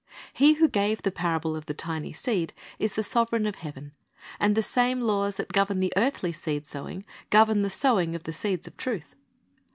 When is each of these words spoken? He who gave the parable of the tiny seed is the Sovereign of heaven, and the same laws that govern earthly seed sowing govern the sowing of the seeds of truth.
He 0.33 0.53
who 0.53 0.67
gave 0.67 1.03
the 1.03 1.11
parable 1.11 1.55
of 1.55 1.67
the 1.67 1.75
tiny 1.75 2.11
seed 2.11 2.53
is 2.79 2.93
the 2.93 3.03
Sovereign 3.03 3.45
of 3.45 3.57
heaven, 3.57 3.91
and 4.39 4.55
the 4.55 4.63
same 4.63 4.99
laws 4.99 5.35
that 5.35 5.53
govern 5.53 5.87
earthly 5.95 6.33
seed 6.33 6.65
sowing 6.65 7.05
govern 7.29 7.61
the 7.61 7.69
sowing 7.69 8.15
of 8.15 8.23
the 8.23 8.33
seeds 8.33 8.65
of 8.65 8.75
truth. 8.77 9.13